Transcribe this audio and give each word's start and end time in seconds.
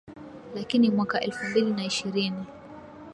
Lakini 0.55 0.89
mwaka 0.89 1.19
elfu 1.21 1.45
mbili 1.45 1.71
na 1.71 1.85
ishirini 1.85 2.45